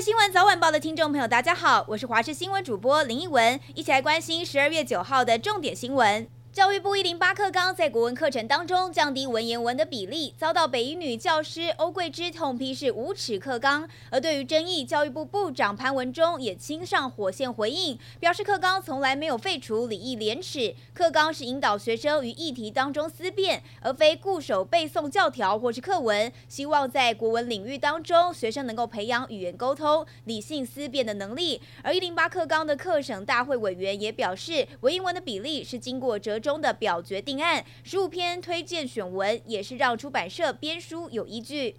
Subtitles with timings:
[0.00, 6.28] 新闻早晚报的听众朋友，大家好，我是华视新闻主播林奕文，一起来关心十二月九号的重点新闻。
[6.56, 13.86] 教育部一零八课纲在国文课程当中降低文言文的比例，遭到北一女教师欧桂芝痛批是无耻课纲。
[14.08, 26.32] 而对于争议，教育部部长潘文忠也亲上火线回应，表示课纲从来没有废除礼义廉耻，课纲是引导学生于议题当中思辨，而非固守背诵教条或是课文。
[26.48, 31.60] 希望在国文领域当中，学生能够培养语言沟通、理性思辨的能力。
[31.82, 41.74] 而一零八课纲的课审大会委员也表示，文言文的比例是经过折中的表决定案，十五篇推荐选文也是让出版社编书有依据。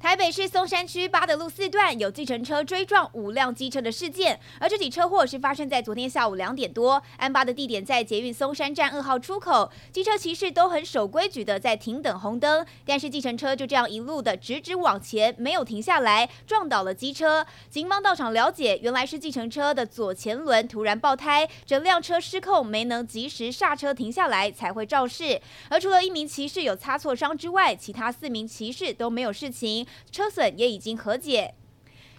[0.00, 17.44] 台北市松山区八德路四段有计程车追撞五辆机车的事件，而这起车祸是发生在昨天下午两点多，案发的地点在捷运松山站二号出口，机车骑士都很守规矩的在停等红灯，但是计程车就这样一路的直直往前，没有停下来，撞倒了机车。
[17.68, 25.40] 警方到场了解，原来是计程车的左前轮突然爆胎，整辆车失控，没能及时刹车停下来，才会肇事。
[25.68, 29.87] 而除了一名骑士有擦挫伤之外，其他四名骑士都没有事情。
[30.10, 31.54] 车损也已经和解。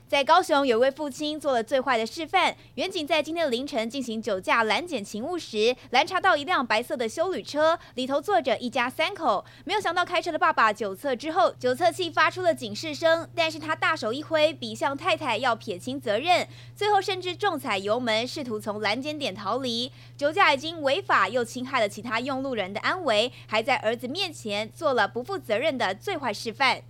[0.07, 2.55] 在高雄，有位父亲做了最坏的示范。
[2.73, 9.45] 员警在今天凌晨进行酒驾拦检勤务时，拦查到一辆白色的休旅车，里头坐着一家三口。
[9.65, 19.91] 没有想到开车的爸爸酒测之后，酒测器发出了警示声，但是他大手一挥，比向太太要撇清责任，最后甚至重踩油门，试图从拦检点逃离。
[20.17, 26.81] 酒驾已经违法，又侵害了其他用路人的安危，还在儿子面前做了不负责任的最坏示范。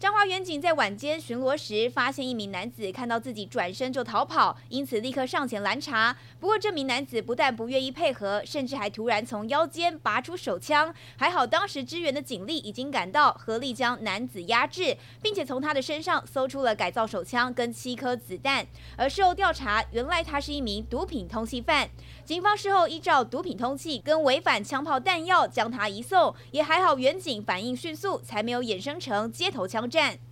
[0.00, 6.16] 彰化远警在晚间巡逻时，发现一名男子看到自己转身就逃跑，因此立刻上前拦查。
[6.40, 10.94] 不过这名男子不但不愿意配合，甚至还突然从腰间拔出手枪。
[11.18, 18.66] 还好当时支援的警力已经赶到，合力将男子压制，并且从他的身上搜出了改造手枪跟七颗子弹。
[18.96, 21.90] 而事后调查，原来他是一名毒品通缉犯。
[22.24, 30.29] 警方事后依照毒品通缉跟违反枪炮弹药将他移送，也还好远警反应迅速，才没有衍生成街头枪站。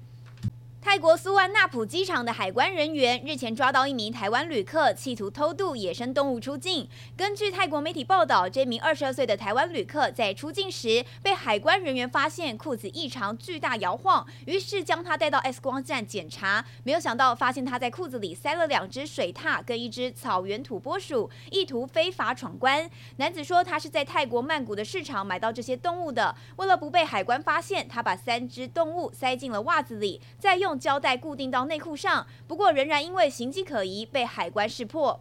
[0.81, 6.89] 泰国苏万纳普机场的海关人员日前抓到一名台湾旅客，企图偷渡野生动物出境。
[7.17, 16.65] 根据泰国媒体报道，这名二十二岁的台湾旅客在出境时被海关人员发现裤子异常巨大摇晃，于是将他带到 X 光站检查。
[16.85, 22.89] 没有想到，发现他在裤子里塞了两只水獭跟一只草原土拨鼠，意图非法闯关。
[23.17, 26.35] 男子说，他是在泰国曼谷的市场买到这些动物的。
[26.57, 30.78] 为了不被海关发现，他把三只动物塞进了袜子里，再用。
[30.79, 35.21] 胶带固定到内裤上，不过仍然因为形迹可疑被海关识破。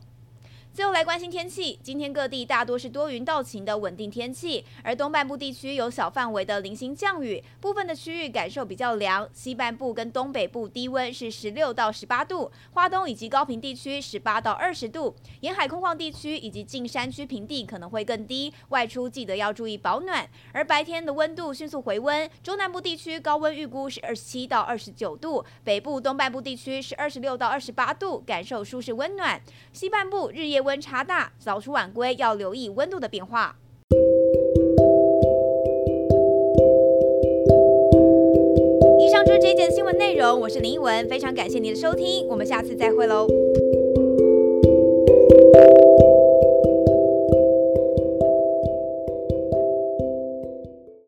[0.78, 9.28] 最后来关心天气，今天各地大多是多云到晴的稳定天气，而东半部地区有小范围的零星降雨，部分的区域感受比较凉。
[9.34, 18.54] 西半部跟东北部低温是十六到十八度，花东以及高平地区十八到二十度，沿海空旷地区以及近山区平地可能会更低。
[18.70, 29.42] 外出记得要注意保暖，而白天的温度迅速回温，中南部地区高温预估是二十七到二十九度，北部东半部地区是二十六到二十八度，感受舒适温暖。
[29.74, 33.56] 西半部日夜温差大，早出晚归要留意温度的变化。
[39.00, 43.26] 以上就是这一节新闻内容，我是林一文，非常感谢您的收听，我们下次再会喽。